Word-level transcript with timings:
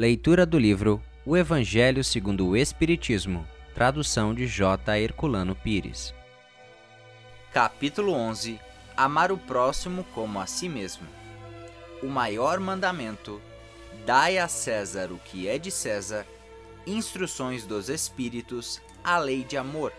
Leitura 0.00 0.46
do 0.46 0.58
livro 0.58 0.98
O 1.26 1.36
Evangelho 1.36 2.02
segundo 2.02 2.48
o 2.48 2.56
Espiritismo, 2.56 3.46
tradução 3.74 4.34
de 4.34 4.46
J. 4.46 4.98
Herculano 4.98 5.54
Pires. 5.54 6.14
Capítulo 7.52 8.14
11 8.14 8.58
Amar 8.96 9.30
o 9.30 9.36
próximo 9.36 10.02
como 10.14 10.40
a 10.40 10.46
si 10.46 10.70
mesmo. 10.70 11.06
O 12.02 12.06
maior 12.06 12.58
mandamento: 12.58 13.42
Dai 14.06 14.38
a 14.38 14.48
César 14.48 15.12
o 15.12 15.18
que 15.18 15.46
é 15.46 15.58
de 15.58 15.70
César, 15.70 16.26
instruções 16.86 17.66
dos 17.66 17.90
Espíritos, 17.90 18.80
a 19.04 19.18
lei 19.18 19.44
de 19.44 19.58
amor, 19.58 19.92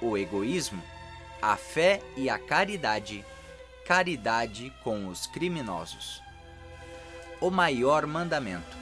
o 0.00 0.16
egoísmo, 0.16 0.84
a 1.42 1.56
fé 1.56 2.00
e 2.16 2.30
a 2.30 2.38
caridade, 2.38 3.24
caridade 3.84 4.72
com 4.84 5.08
os 5.08 5.26
criminosos. 5.26 6.22
O 7.40 7.50
maior 7.50 8.06
mandamento. 8.06 8.81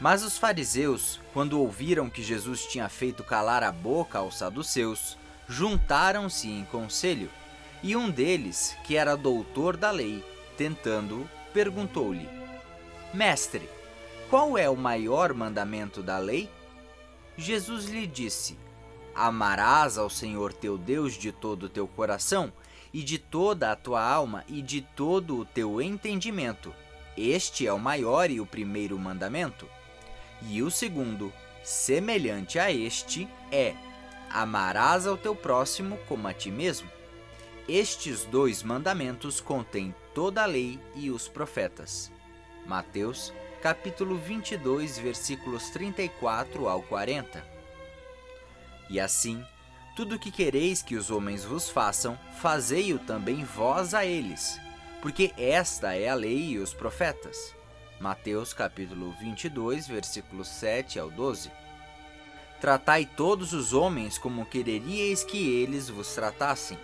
Mas 0.00 0.22
os 0.22 0.36
fariseus, 0.36 1.20
quando 1.32 1.60
ouviram 1.60 2.10
que 2.10 2.22
Jesus 2.22 2.66
tinha 2.66 2.88
feito 2.88 3.24
calar 3.24 3.62
a 3.62 3.72
boca 3.72 4.18
aos 4.18 4.36
saduceus, 4.36 5.16
juntaram-se 5.48 6.48
em 6.48 6.64
conselho, 6.66 7.30
e 7.82 7.96
um 7.96 8.10
deles, 8.10 8.76
que 8.84 8.96
era 8.96 9.16
doutor 9.16 9.76
da 9.76 9.90
lei, 9.90 10.24
tentando, 10.56 11.28
perguntou-lhe: 11.52 12.28
Mestre, 13.14 13.68
qual 14.28 14.58
é 14.58 14.68
o 14.68 14.76
maior 14.76 15.32
mandamento 15.32 16.02
da 16.02 16.18
lei? 16.18 16.50
Jesus 17.36 17.86
lhe 17.86 18.06
disse: 18.06 18.58
Amarás 19.14 19.96
ao 19.96 20.10
Senhor 20.10 20.52
teu 20.52 20.76
Deus 20.76 21.14
de 21.14 21.32
todo 21.32 21.64
o 21.64 21.68
teu 21.70 21.88
coração, 21.88 22.52
e 22.92 23.02
de 23.02 23.18
toda 23.18 23.72
a 23.72 23.76
tua 23.76 24.02
alma, 24.02 24.44
e 24.46 24.60
de 24.60 24.82
todo 24.82 25.38
o 25.38 25.44
teu 25.44 25.80
entendimento. 25.80 26.74
Este 27.16 27.66
é 27.66 27.72
o 27.72 27.78
maior 27.78 28.30
e 28.30 28.40
o 28.40 28.46
primeiro 28.46 28.98
mandamento. 28.98 29.66
E 30.42 30.62
o 30.62 30.70
segundo, 30.70 31.32
semelhante 31.62 32.58
a 32.58 32.70
este, 32.70 33.28
é: 33.50 33.74
Amarás 34.30 35.06
ao 35.06 35.16
teu 35.16 35.34
próximo 35.34 35.98
como 36.08 36.28
a 36.28 36.34
ti 36.34 36.50
mesmo. 36.50 36.90
Estes 37.68 38.24
dois 38.24 38.62
mandamentos 38.62 39.40
contêm 39.40 39.94
toda 40.14 40.42
a 40.42 40.46
lei 40.46 40.78
e 40.94 41.10
os 41.10 41.26
profetas. 41.26 42.12
Mateus, 42.64 43.32
capítulo 43.60 44.16
22, 44.16 44.98
versículos 44.98 45.70
34 45.70 46.68
ao 46.68 46.82
40. 46.82 47.44
E 48.88 49.00
assim, 49.00 49.44
tudo 49.96 50.14
o 50.14 50.18
que 50.18 50.30
quereis 50.30 50.82
que 50.82 50.94
os 50.94 51.10
homens 51.10 51.44
vos 51.44 51.70
façam, 51.70 52.18
fazei-o 52.38 52.98
também 52.98 53.42
vós 53.42 53.94
a 53.94 54.04
eles, 54.04 54.60
porque 55.00 55.32
esta 55.36 55.96
é 55.96 56.08
a 56.08 56.14
lei 56.14 56.50
e 56.50 56.58
os 56.58 56.72
profetas. 56.74 57.55
Mateus 57.98 58.52
capítulo 58.52 59.14
22, 59.18 59.88
versículos 59.88 60.48
7 60.48 60.98
ao 60.98 61.10
12. 61.10 61.50
Tratai 62.60 63.06
todos 63.06 63.54
os 63.54 63.72
homens 63.72 64.18
como 64.18 64.44
quereríeis 64.44 65.24
que 65.24 65.50
eles 65.62 65.88
vos 65.88 66.14
tratassem. 66.14 66.78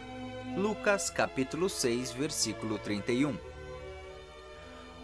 Lucas 0.56 1.10
capítulo 1.10 1.68
6, 1.68 2.12
versículo 2.12 2.78
31. 2.78 3.36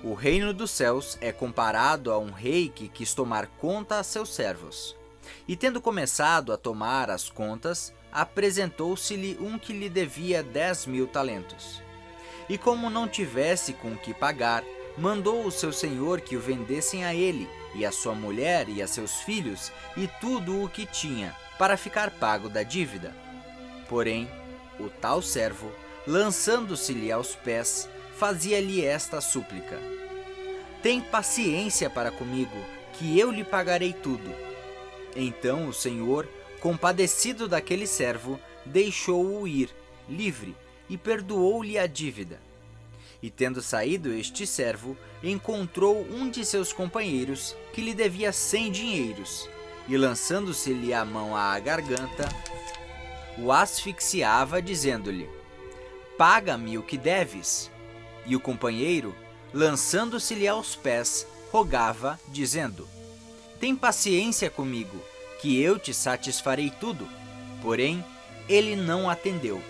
O 0.03 0.15
reino 0.15 0.55
dos 0.55 0.71
céus 0.71 1.19
é 1.21 1.31
comparado 1.31 2.11
a 2.11 2.19
um 2.19 2.31
rei 2.31 2.71
que 2.71 2.89
quis 2.89 3.13
tomar 3.13 3.47
conta 3.47 3.99
a 3.99 4.03
seus 4.03 4.35
servos. 4.35 4.97
E 5.47 5.57
tendo 5.57 5.81
começado 5.81 6.55
a 6.55 6.57
tomar 6.57 7.11
as 7.11 7.29
contas, 7.29 7.93
apresentou-se-lhe 8.11 9.37
um 9.41 9.59
que 9.59 9.75
lhe 9.75 9.91
devia 9.91 10.43
dez 10.43 10.87
mil 10.87 11.07
talentos. 11.07 11.83
E 12.49 12.57
como 12.57 12.89
não 12.89 13.07
tivesse 13.07 13.75
com 13.75 13.95
que 13.95 14.15
pagar, 14.15 14.65
mandou 14.99 15.47
o 15.47 15.51
seu 15.51 15.73
senhor 15.73 16.21
que 16.21 16.37
o 16.37 16.41
vendessem 16.41 17.05
a 17.05 17.15
ele, 17.15 17.49
e 17.75 17.87
a 17.87 17.93
sua 17.93 18.15
mulher 18.15 18.69
e 18.69 18.83
a 18.83 18.87
seus 18.87 19.21
filhos, 19.21 19.73
e 19.97 20.09
tudo 20.21 20.63
o 20.63 20.69
que 20.69 20.85
tinha, 20.85 21.35
para 21.59 21.77
ficar 21.77 22.11
pago 22.11 22.49
da 22.49 22.63
dívida. 22.63 23.15
Porém, 23.89 24.29
o 24.79 24.89
tal 24.89 25.23
servo, 25.23 25.71
lançando-se-lhe 26.07 27.13
aos 27.13 27.35
pés, 27.35 27.89
fazia-lhe 28.17 28.85
esta 28.85 29.21
súplica: 29.21 29.79
Tem 30.83 31.01
paciência 31.01 31.89
para 31.89 32.11
comigo, 32.11 32.57
que 32.95 33.19
eu 33.19 33.31
lhe 33.31 33.45
pagarei 33.45 33.93
tudo. 33.93 34.35
Então 35.15 35.69
o 35.69 35.73
senhor, 35.73 36.29
compadecido 36.61 37.47
daquele 37.47 37.87
servo, 37.87 38.39
deixou-o 38.67 39.47
ir, 39.47 39.71
livre, 40.09 40.57
e 40.89 40.97
perdoou-lhe 40.97 41.79
a 41.79 41.87
dívida. 41.87 42.48
E 43.23 43.31
tendo 43.31 43.61
saído 43.61 44.13
este 44.13 44.47
servo, 44.47 44.97
encontrou 45.23 46.07
um 46.11 46.31
de 46.31 46.45
seus 46.45 46.73
companheiros 46.73 47.57
que 47.73 47.81
lhe 47.81 47.93
devia 47.93 48.33
cem 48.33 48.71
dinheiros, 48.71 49.49
e 49.89 49.97
lançando-se-lhe 49.97 50.95
a 50.95 51.05
mão 51.05 51.37
à 51.37 51.59
garganta, 51.59 52.29
o 53.37 53.51
asfixiava, 53.51 54.63
dizendo-lhe: 54.63 55.29
Paga-me 56.17 56.79
o 56.79 56.83
que 56.83 56.97
deves. 56.97 57.71
E 58.27 58.37
o 58.37 58.41
companheiro, 58.41 59.15
lançando-se-lhe 59.55 60.47
aos 60.47 60.77
pés, 60.77 61.27
rogava, 61.51 62.21
dizendo: 62.29 62.87
Tem 63.59 63.75
paciência 63.75 64.51
comigo, 64.51 65.01
que 65.41 65.61
eu 65.61 65.79
te 65.79 65.95
satisfarei 65.95 66.71
tudo. 66.71 67.09
Porém, 67.63 68.05
ele 68.49 68.77
não 68.77 69.09
atendeu 69.09 69.61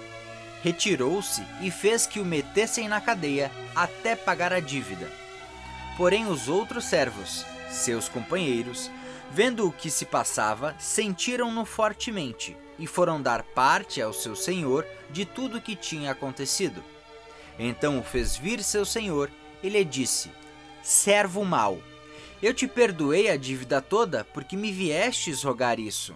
retirou-se 0.62 1.42
e 1.60 1.70
fez 1.70 2.06
que 2.06 2.20
o 2.20 2.24
metessem 2.24 2.88
na 2.88 3.00
cadeia 3.00 3.50
até 3.74 4.16
pagar 4.16 4.52
a 4.52 4.60
dívida. 4.60 5.10
Porém, 5.96 6.26
os 6.26 6.48
outros 6.48 6.84
servos, 6.84 7.44
seus 7.70 8.08
companheiros, 8.08 8.90
vendo 9.30 9.66
o 9.66 9.72
que 9.72 9.90
se 9.90 10.04
passava, 10.04 10.74
sentiram-no 10.78 11.64
fortemente 11.64 12.56
e 12.78 12.86
foram 12.86 13.20
dar 13.20 13.42
parte 13.42 14.00
ao 14.00 14.12
seu 14.12 14.36
senhor 14.36 14.86
de 15.10 15.24
tudo 15.24 15.58
o 15.58 15.60
que 15.60 15.74
tinha 15.74 16.12
acontecido. 16.12 16.82
Então 17.58 17.98
o 17.98 18.02
fez 18.02 18.36
vir 18.36 18.62
seu 18.62 18.84
senhor 18.84 19.30
e 19.62 19.68
lhe 19.68 19.84
disse: 19.84 20.30
Servo 20.82 21.44
mau, 21.44 21.78
eu 22.40 22.54
te 22.54 22.68
perdoei 22.68 23.28
a 23.28 23.36
dívida 23.36 23.82
toda 23.82 24.24
porque 24.24 24.56
me 24.56 24.70
viestes 24.70 25.42
rogar 25.42 25.80
isso. 25.80 26.14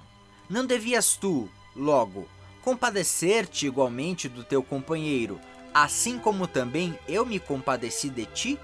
Não 0.48 0.64
devias 0.64 1.16
tu, 1.16 1.50
logo, 1.74 2.28
compadecer-te 2.62 3.66
igualmente 3.66 4.28
do 4.28 4.44
teu 4.44 4.62
companheiro, 4.62 5.40
assim 5.74 6.18
como 6.18 6.46
também 6.46 6.98
eu 7.08 7.26
me 7.26 7.38
compadeci 7.38 8.08
de 8.08 8.26
ti? 8.26 8.58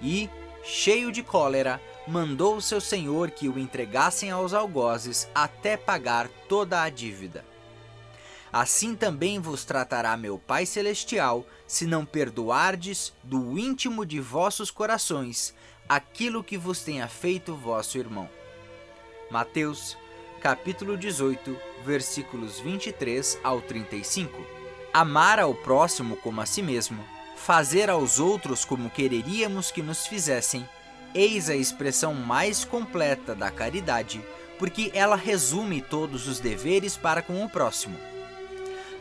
E, 0.00 0.30
cheio 0.62 1.10
de 1.10 1.22
cólera, 1.22 1.80
mandou 2.06 2.56
o 2.56 2.62
seu 2.62 2.80
senhor 2.80 3.30
que 3.30 3.48
o 3.48 3.58
entregassem 3.58 4.30
aos 4.30 4.54
algozes 4.54 5.28
até 5.34 5.76
pagar 5.76 6.28
toda 6.48 6.82
a 6.82 6.88
dívida. 6.88 7.44
Assim 8.52 8.94
também 8.94 9.40
vos 9.40 9.64
tratará 9.64 10.16
meu 10.16 10.38
Pai 10.38 10.64
Celestial, 10.64 11.44
se 11.66 11.86
não 11.86 12.06
perdoardes 12.06 13.12
do 13.22 13.58
íntimo 13.58 14.06
de 14.06 14.20
vossos 14.20 14.70
corações 14.70 15.52
aquilo 15.88 16.44
que 16.44 16.56
vos 16.56 16.80
tenha 16.80 17.08
feito 17.08 17.56
vosso 17.56 17.98
irmão. 17.98 18.30
Mateus 19.30 19.96
capítulo 20.40 20.96
18, 20.96 21.56
versículos 21.84 22.58
23 22.58 23.38
ao 23.44 23.60
35. 23.60 24.44
Amar 24.92 25.38
ao 25.38 25.54
próximo 25.54 26.16
como 26.16 26.40
a 26.40 26.46
si 26.46 26.62
mesmo, 26.62 27.04
fazer 27.36 27.90
aos 27.90 28.18
outros 28.18 28.64
como 28.64 28.88
quereríamos 28.88 29.70
que 29.70 29.82
nos 29.82 30.06
fizessem, 30.06 30.66
eis 31.14 31.50
a 31.50 31.54
expressão 31.54 32.14
mais 32.14 32.64
completa 32.64 33.34
da 33.34 33.50
caridade, 33.50 34.24
porque 34.58 34.90
ela 34.94 35.16
resume 35.16 35.82
todos 35.82 36.26
os 36.26 36.40
deveres 36.40 36.96
para 36.96 37.20
com 37.20 37.44
o 37.44 37.48
próximo. 37.48 37.98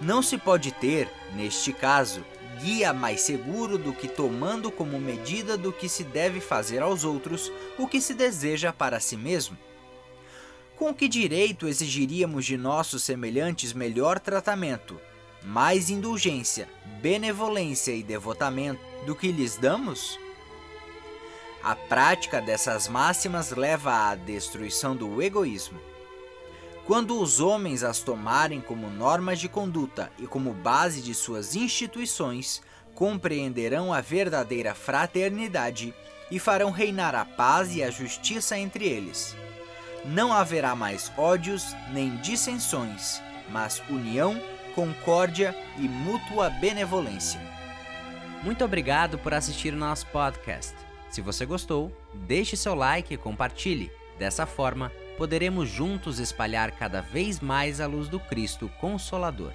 Não 0.02 0.22
se 0.22 0.38
pode 0.38 0.72
ter, 0.72 1.10
neste 1.36 1.72
caso, 1.72 2.26
guia 2.60 2.94
mais 2.94 3.22
seguro 3.22 3.78
do 3.78 3.94
que 3.94 4.08
tomando 4.08 4.72
como 4.72 5.00
medida 5.00 5.58
do 5.58 5.72
que 5.72 5.88
se 5.88 6.04
deve 6.04 6.42
fazer 6.42 6.82
aos 6.82 7.04
outros 7.04 7.52
o 7.78 7.88
que 7.88 8.02
se 8.02 8.14
deseja 8.14 8.74
para 8.74 9.00
si 9.00 9.16
mesmo. 9.16 9.58
Com 10.76 10.92
que 10.92 11.08
direito 11.08 11.68
exigiríamos 11.68 12.46
de 12.46 12.58
nossos 12.58 13.04
semelhantes 13.04 13.74
melhor 13.74 14.20
tratamento, 14.20 15.00
mais 15.44 15.92
indulgência, 15.92 16.68
benevolência 17.00 17.92
e 17.92 18.02
devotamento 18.02 18.82
do 19.06 19.16
que 19.16 19.32
lhes 19.32 19.56
damos? 19.56 20.20
A 21.62 21.76
prática 21.76 22.42
dessas 22.42 22.88
máximas 22.88 23.52
leva 23.52 24.10
à 24.10 24.16
destruição 24.16 24.96
do 24.96 25.22
egoísmo. 25.22 25.80
Quando 26.88 27.22
os 27.22 27.40
homens 27.40 27.84
as 27.84 28.00
tomarem 28.00 28.60
como 28.60 28.90
normas 28.90 29.40
de 29.40 29.48
conduta 29.48 30.12
e 30.18 30.26
como 30.26 30.54
base 30.54 31.02
de 31.02 31.14
suas 31.14 31.56
instituições, 31.56 32.64
compreenderão 32.96 33.94
a 33.94 34.02
verdadeira 34.02 34.74
fraternidade 34.74 35.94
e 36.32 36.40
farão 36.40 36.72
reinar 36.72 37.14
a 37.14 37.24
paz 37.24 37.76
e 37.76 37.84
a 37.84 37.92
justiça 37.92 38.58
entre 38.58 38.86
eles 38.86 39.36
não 40.06 40.34
haverá 40.34 40.76
mais 40.76 41.12
ódios 41.18 41.76
nem 41.92 42.16
dissensões, 42.18 43.22
mas 43.50 43.82
união, 43.90 44.42
concórdia 44.76 45.56
e 45.78 45.88
mútua 45.88 46.50
benevolência. 46.50 47.40
Muito 48.44 48.66
obrigado 48.66 49.18
por 49.18 49.34
assistir 49.34 49.74
o 49.74 49.78
nosso 49.78 50.06
podcast. 50.08 50.76
Se 51.10 51.22
você 51.22 51.46
gostou, 51.46 51.92
deixe 52.14 52.58
seu 52.58 52.76
like 52.76 53.14
e 53.14 53.18
compartilhe. 53.18 53.92
Dessa 54.18 54.46
forma, 54.46 54.92
poderemos 55.18 55.70
juntos 55.70 56.20
espalhar 56.20 56.72
cada 56.72 57.02
vez 57.02 57.40
mais 57.40 57.80
a 57.80 57.88
luz 57.88 58.10
do 58.10 58.20
Cristo 58.20 58.70
Consolador. 58.82 59.54